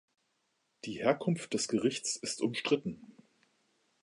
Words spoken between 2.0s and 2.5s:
ist